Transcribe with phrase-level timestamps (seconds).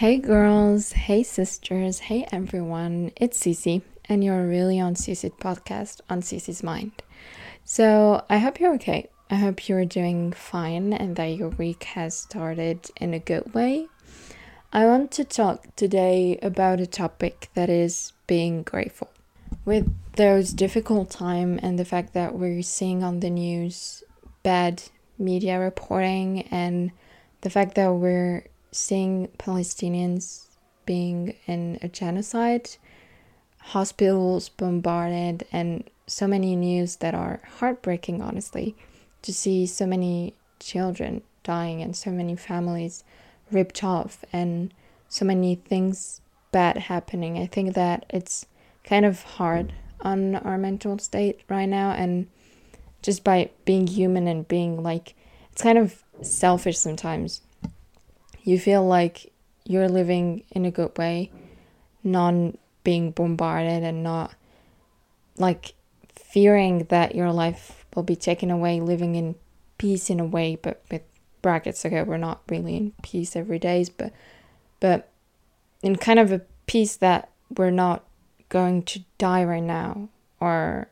[0.00, 6.22] Hey girls, hey sisters, hey everyone, it's Cece, and you're really on Cece's podcast on
[6.22, 7.02] Cece's Mind.
[7.66, 9.10] So, I hope you're okay.
[9.30, 13.88] I hope you're doing fine and that your week has started in a good way.
[14.72, 19.10] I want to talk today about a topic that is being grateful.
[19.66, 24.02] With those difficult time and the fact that we're seeing on the news
[24.42, 24.82] bad
[25.18, 26.90] media reporting and
[27.42, 30.46] the fact that we're seeing Palestinians
[30.86, 32.70] being in a genocide,
[33.58, 38.74] hospitals bombarded, and so many news that are heartbreaking, honestly,
[39.22, 43.04] to see so many children dying and so many families
[43.50, 44.72] ripped off and
[45.08, 46.20] so many things
[46.52, 47.38] bad happening.
[47.38, 48.46] I think that it's
[48.84, 52.26] kind of hard on our mental state right now and
[53.02, 55.14] just by being human and being like
[55.52, 57.42] it's kind of selfish sometimes
[58.42, 59.32] you feel like
[59.64, 61.30] you're living in a good way,
[62.02, 62.34] not
[62.82, 64.34] being bombarded and not
[65.36, 65.74] like
[66.14, 69.34] fearing that your life will be taken away, living in
[69.78, 71.02] peace in a way, but with
[71.42, 71.84] brackets.
[71.84, 74.12] Okay, we're not really in peace every day, but
[74.80, 75.10] but
[75.82, 78.04] in kind of a peace that we're not
[78.48, 80.08] going to die right now,
[80.40, 80.88] or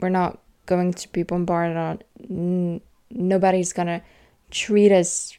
[0.00, 2.02] we're not going to be bombarded on.
[2.28, 4.02] N- nobody's gonna
[4.50, 5.36] treat us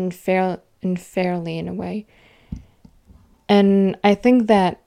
[0.00, 2.06] unfair, unfairly in a way.
[3.48, 4.82] And I think that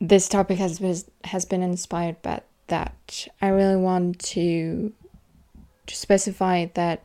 [0.00, 3.28] this topic has been, has been inspired by that.
[3.40, 4.92] I really want to,
[5.86, 7.02] to specify that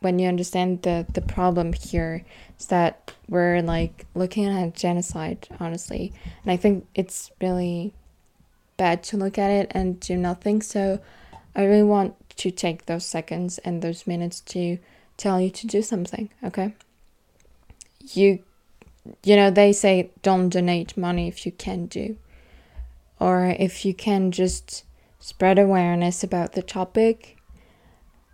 [0.00, 2.24] when you understand the, the problem here
[2.58, 6.12] is that we're like looking at genocide, honestly.
[6.42, 7.94] And I think it's really
[8.76, 10.60] bad to look at it and do nothing.
[10.62, 11.00] So
[11.56, 14.78] I really want to take those seconds and those minutes to
[15.16, 16.74] tell you to do something, okay?
[18.00, 18.40] You
[19.22, 22.16] you know, they say don't donate money if you can do.
[23.20, 24.84] Or if you can just
[25.20, 27.36] spread awareness about the topic,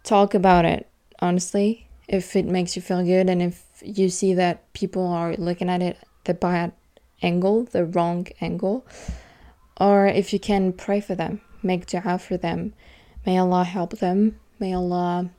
[0.04, 0.88] talk about it
[1.20, 5.68] honestly if it makes you feel good and if you see that people are looking
[5.68, 6.72] at it the bad
[7.22, 8.84] angle, the wrong angle,
[9.80, 12.74] or if you can pray for them, make dua for them.
[13.24, 14.40] May Allah help them.
[14.58, 15.30] May Allah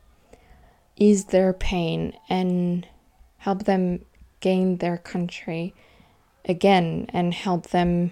[1.01, 2.87] ease their pain and
[3.37, 4.05] help them
[4.39, 5.73] gain their country
[6.45, 8.11] again and help them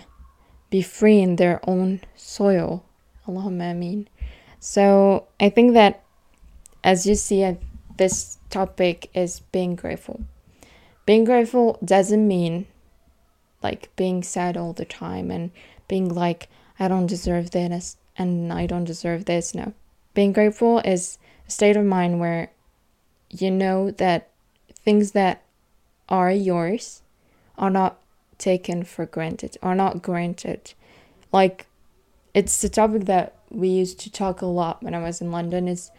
[0.72, 2.84] be free in their own soil.
[3.28, 4.08] Allahumma ameen.
[4.60, 6.04] So I think that
[6.84, 7.56] as you see, uh,
[7.98, 10.22] this topic is being grateful.
[11.06, 12.66] Being grateful doesn't mean
[13.62, 15.52] like being sad all the time and
[15.88, 16.48] being like,
[16.80, 19.54] I don't deserve this and I don't deserve this.
[19.54, 19.74] No.
[20.16, 22.50] Being grateful is a state of mind where
[23.30, 24.30] you know that
[24.84, 25.44] things that
[26.08, 27.02] are yours
[27.58, 28.00] are not
[28.38, 30.74] taken for granted, are not granted.
[31.32, 31.68] Like,
[32.34, 35.68] it's the topic that we used to talk a lot when I was in London
[35.68, 35.92] is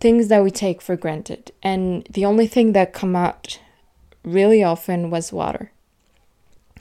[0.00, 1.52] things that we take for granted.
[1.62, 3.60] And the only thing that come out
[4.22, 5.72] really often was water.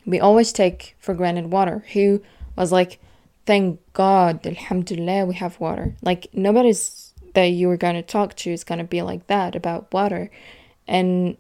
[0.06, 1.84] We always take for granted water.
[1.94, 2.22] Who
[2.56, 3.00] was like,
[3.46, 5.96] thank God, alhamdulillah, we have water.
[6.02, 9.56] Like, nobody's that you are going to talk to is going to be like that
[9.56, 10.32] about water.
[10.88, 11.38] And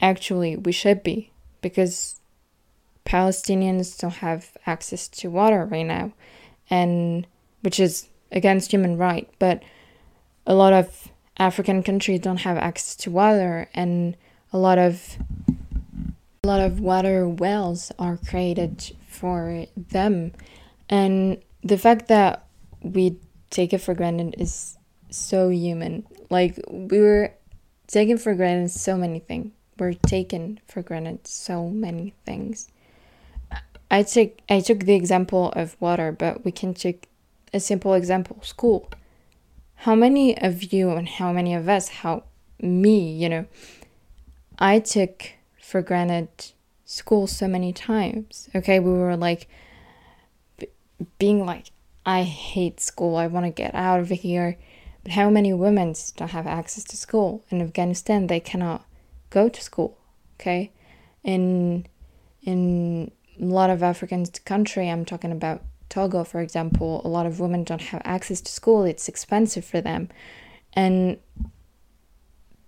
[0.00, 2.20] actually, we should be because
[3.04, 6.12] Palestinians don't have access to water right now,
[6.70, 7.26] and
[7.62, 9.28] which is against human right.
[9.40, 9.64] But
[10.46, 14.16] a lot of African countries don't have access to water, and
[14.52, 15.18] a lot of
[16.44, 20.30] a lot of water wells are created for them,
[20.88, 22.46] and the fact that
[22.82, 23.16] we
[23.50, 24.76] take it for granted is
[25.10, 26.06] so human.
[26.28, 27.32] Like we were
[27.86, 29.52] taken for granted so many things.
[29.78, 32.68] We're taken for granted so many things.
[33.90, 37.08] I took I took the example of water, but we can take
[37.52, 38.88] a simple example, school.
[39.76, 42.24] How many of you and how many of us, how
[42.60, 43.46] me, you know,
[44.58, 46.28] I took for granted
[46.84, 48.48] school so many times.
[48.54, 49.48] Okay, we were like
[51.18, 51.70] being like
[52.04, 53.16] I hate school.
[53.16, 54.58] I want to get out of here.
[55.02, 57.44] But how many women don't have access to school?
[57.50, 58.84] In Afghanistan, they cannot
[59.30, 59.98] go to school.
[60.38, 60.72] Okay,
[61.24, 61.86] in
[62.42, 63.10] in
[63.40, 67.64] a lot of African country, I'm talking about Togo, for example, a lot of women
[67.64, 68.84] don't have access to school.
[68.84, 70.08] It's expensive for them,
[70.72, 71.18] and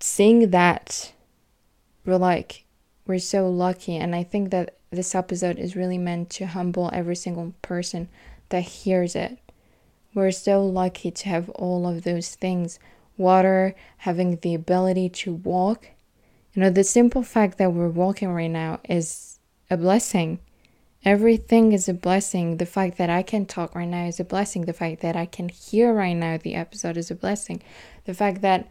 [0.01, 1.13] seeing that,
[2.05, 2.65] we're like,
[3.07, 3.97] we're so lucky.
[3.97, 8.09] And I think that this episode is really meant to humble every single person
[8.51, 9.39] that hears it
[10.15, 12.79] we're so lucky to have all of those things
[13.17, 15.89] water, having the ability to walk,
[16.55, 19.39] You know, the simple fact that we're walking right now is
[19.71, 20.39] a blessing.
[21.03, 22.59] Everything is a blessing.
[22.59, 24.67] The fact that I can talk right now is a blessing.
[24.67, 27.63] The fact that I can hear right now the episode is a blessing.
[28.05, 28.69] The fact that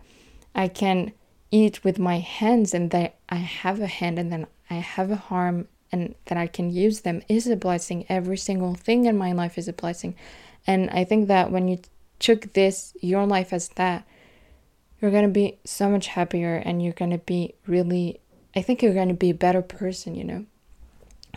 [0.54, 1.12] I can
[1.50, 5.24] eat with my hands and that I have a hand and then I have a
[5.30, 8.06] arm and that I can use them is a blessing.
[8.08, 10.16] Every single thing in my life is a blessing.
[10.68, 11.80] And I think that when you
[12.20, 14.06] took this, your life as that,
[15.00, 18.20] you're going to be so much happier and you're going to be really,
[18.56, 20.46] I think you're going to be a better person, you know,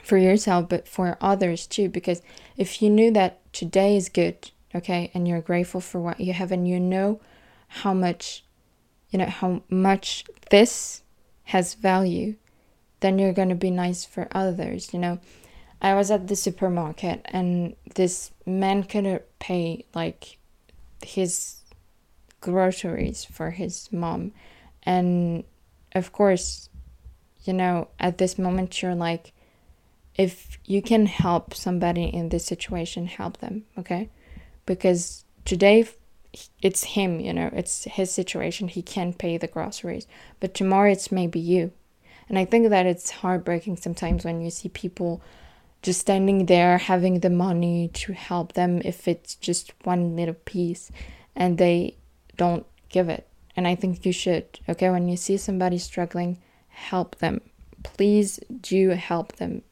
[0.03, 1.89] for yourself, but for others too.
[1.89, 2.21] Because
[2.57, 6.53] if you knew that today is good, okay, and you're grateful for what you have
[6.53, 7.21] and you know
[7.69, 8.45] how much,
[9.11, 11.03] you know, how much this
[11.45, 12.35] has value,
[13.01, 15.19] then you're going to be nice for others, you know.
[15.81, 20.39] I was at the supermarket and this man couldn't pay like
[21.03, 21.57] his
[22.41, 24.33] groceries for his mom.
[24.83, 25.45] And
[25.95, 26.69] of course,
[27.45, 29.33] you know, at this moment, you're like,
[30.17, 34.09] if you can help somebody in this situation, help them, okay?
[34.65, 35.87] Because today
[36.63, 38.69] it's him, you know, it's his situation.
[38.69, 40.07] He can't pay the groceries.
[40.41, 41.73] But tomorrow it's maybe you.
[42.29, 45.21] And I think that it's heartbreaking sometimes when you see people
[45.85, 50.91] just standing there having the money to help them if it's just one little piece
[51.37, 51.95] and they
[52.37, 53.29] don't give it.
[53.55, 54.89] And I think you should, okay?
[54.89, 56.39] When you see somebody struggling,
[56.69, 57.43] help them.
[57.83, 59.63] Please do help them.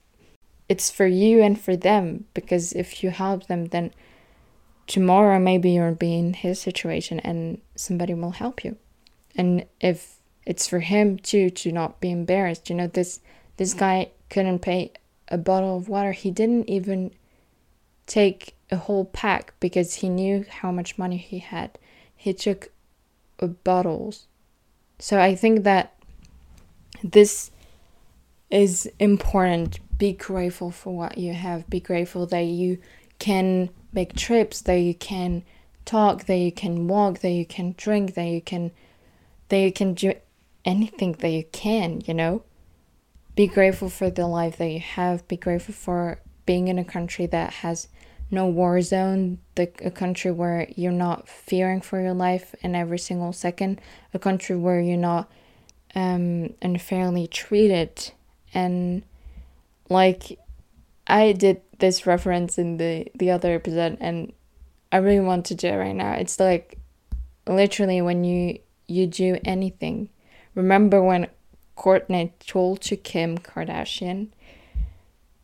[0.68, 3.90] It's for you and for them because if you help them, then
[4.86, 8.76] tomorrow maybe you'll be in his situation and somebody will help you.
[9.34, 13.20] And if it's for him too to not be embarrassed, you know, this
[13.56, 14.92] this guy couldn't pay
[15.28, 16.12] a bottle of water.
[16.12, 17.12] He didn't even
[18.06, 21.78] take a whole pack because he knew how much money he had.
[22.14, 22.70] He took
[23.64, 24.26] bottles.
[24.98, 25.94] So I think that
[27.02, 27.50] this
[28.50, 29.80] is important.
[29.98, 31.68] Be grateful for what you have.
[31.68, 32.78] Be grateful that you
[33.18, 35.42] can make trips, that you can
[35.84, 38.70] talk, that you can walk, that you can drink, that you can
[39.48, 40.14] that you can do
[40.64, 42.42] anything that you can, you know?
[43.34, 45.26] Be grateful for the life that you have.
[45.28, 47.88] Be grateful for being in a country that has
[48.30, 52.98] no war zone, the, a country where you're not fearing for your life in every
[52.98, 53.80] single second,
[54.14, 55.30] a country where you're not
[55.94, 58.12] um, unfairly treated.
[58.54, 59.02] And
[59.88, 60.38] like
[61.06, 64.32] I did this reference in the, the other episode, and
[64.90, 66.12] I really want to do it right now.
[66.12, 66.78] It's like
[67.46, 70.10] literally when you you do anything.
[70.54, 71.28] Remember when
[71.76, 74.28] Kourtney told to Kim Kardashian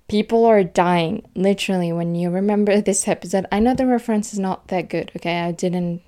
[0.09, 3.45] people are dying literally when you remember this episode.
[3.53, 5.41] I know the reference is not that good okay?
[5.41, 6.03] I didn't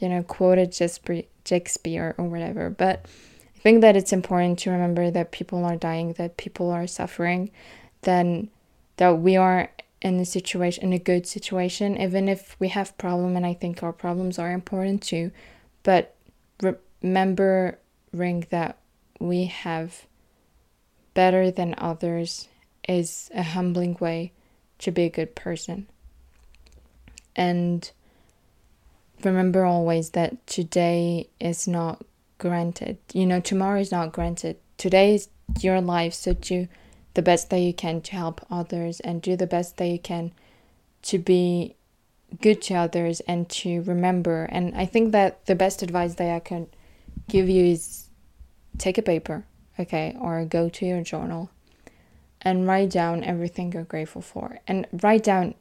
[0.00, 1.08] you know quote it just
[1.44, 3.06] shakespeare or whatever but
[3.56, 7.50] i think that it's important to remember that people are dying that people are suffering
[8.02, 8.48] then
[8.96, 9.70] that we are
[10.00, 13.82] in a situation in a good situation even if we have problem and i think
[13.82, 15.30] our problems are important too.
[15.84, 16.14] But
[16.60, 18.78] remembering that
[19.22, 20.06] we have
[21.14, 22.48] better than others
[22.88, 24.32] is a humbling way
[24.78, 25.86] to be a good person.
[27.36, 27.88] And
[29.22, 32.04] remember always that today is not
[32.38, 32.98] granted.
[33.12, 34.56] You know, tomorrow is not granted.
[34.76, 35.28] Today is
[35.60, 36.66] your life, so do
[37.14, 40.32] the best that you can to help others and do the best that you can
[41.02, 41.76] to be
[42.40, 44.44] good to others and to remember.
[44.44, 46.66] And I think that the best advice that I can
[47.28, 48.08] give you is
[48.78, 49.44] take a paper,
[49.78, 51.50] okay, or go to your journal
[52.40, 54.58] and write down everything you're grateful for.
[54.66, 55.54] And write down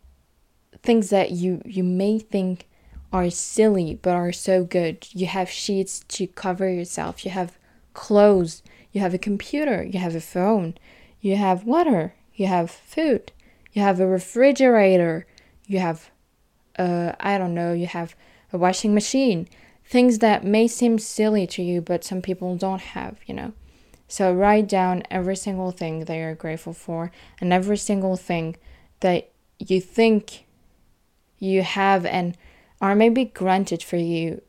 [0.84, 2.68] things that you you may think
[3.14, 5.08] are silly but are so good.
[5.12, 7.26] You have sheets to cover yourself.
[7.26, 7.58] You have
[7.94, 8.64] clothes.
[8.92, 9.84] You have a computer.
[9.84, 10.76] You have a phone.
[11.20, 12.16] You have water.
[12.34, 13.32] You have food.
[13.74, 15.26] You have a refrigerator.
[15.68, 16.10] You have
[16.80, 18.16] uh i don't know you have
[18.54, 19.48] a washing machine
[19.92, 23.52] things that may seem silly to you but some people don't have you know
[24.08, 28.56] so write down every single thing that you're grateful for and every single thing
[29.02, 29.30] that
[29.60, 30.46] you think
[31.40, 32.38] you have and
[32.82, 34.42] are maybe granted for you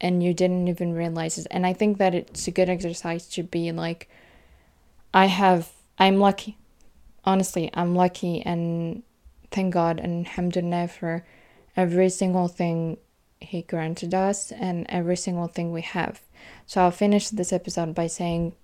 [0.00, 1.46] and you didn't even realize it.
[1.50, 4.08] And I think that it's a good exercise to be like,
[5.12, 6.58] I have, I'm lucky.
[7.24, 9.02] Honestly, I'm lucky and
[9.50, 11.24] thank God and alhamdulillah for
[11.76, 12.98] every single thing
[13.40, 16.20] He granted us and every single thing we have.
[16.66, 18.54] So I'll finish this episode by saying,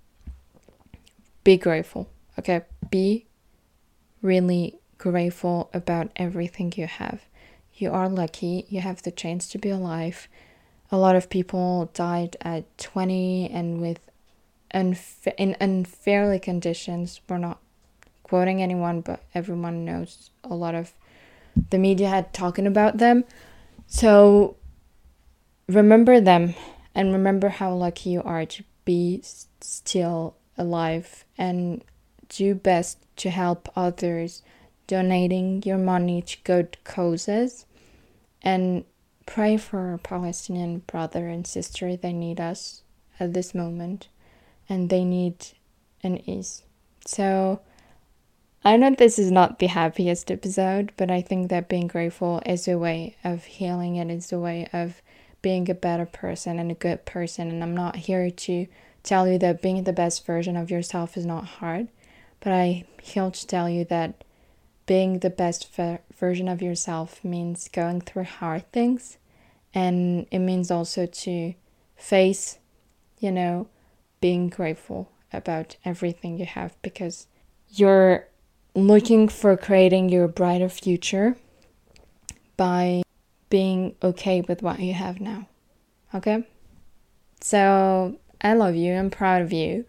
[1.45, 2.09] be grateful.
[2.39, 3.27] Okay, be
[4.23, 7.23] really grateful about everything you have.
[7.75, 10.29] You are lucky, you have the chance to be alive.
[10.91, 13.99] A lot of people died at 20 and with
[14.75, 17.21] unfa- in unfairly conditions.
[17.29, 17.59] We're not
[18.23, 20.93] quoting anyone, but everyone knows a lot of
[21.71, 23.25] the media had talking about them.
[23.87, 24.57] So
[25.69, 26.55] remember them
[26.95, 29.23] and remember how lucky you are to be
[29.61, 31.85] still alive and
[32.29, 34.43] do best to help others
[34.87, 37.67] donating your money to good causes
[38.43, 38.85] and
[39.27, 42.83] pray for our Palestinian brother and sister they need us
[43.21, 44.09] at this moment
[44.69, 45.37] and they need
[46.03, 46.63] an ease.
[47.07, 47.61] So
[48.65, 52.69] I know this is not the happiest episode, but I think that being grateful is
[52.69, 55.03] a way of healing and is a way of
[55.43, 57.51] being a better person and a good person.
[57.51, 58.67] And I'm not here to
[59.03, 61.89] tell you that being the best version of yourself is not hard,
[62.41, 64.25] but I here to tell you that
[64.87, 69.19] being the best ver- version of yourself means going through hard things
[69.75, 71.55] and it means also to
[71.97, 72.59] face,
[73.19, 73.69] you know,
[74.21, 77.27] being grateful about everything you have because
[77.71, 78.29] you're
[78.75, 81.37] looking for creating your brighter future
[82.57, 83.02] by
[83.53, 85.47] being okay with what you have now.
[86.15, 86.43] Okay?
[87.43, 88.95] So, I love you.
[88.95, 89.85] I'm proud of you.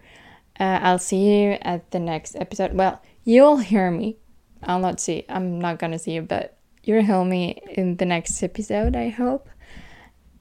[0.59, 2.73] Uh, I'll see you at the next episode.
[2.73, 4.17] Well, you'll hear me.
[4.61, 5.23] I'll not see.
[5.29, 9.47] I'm not gonna see you, but you'll hear me in the next episode, I hope.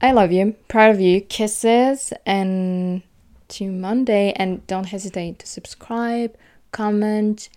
[0.00, 0.56] I love you.
[0.66, 1.20] Proud of you.
[1.20, 3.02] Kisses and
[3.50, 4.32] to Monday.
[4.32, 6.36] And don't hesitate to subscribe,
[6.72, 7.48] comment,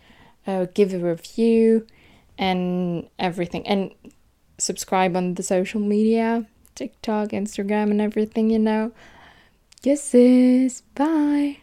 [0.46, 1.88] uh, give a review,
[2.38, 3.66] and everything.
[3.66, 3.92] And
[4.58, 6.46] subscribe on the social media
[6.76, 8.92] TikTok, Instagram, and everything, you know.
[9.82, 10.82] Kisses.
[10.94, 11.60] Bye.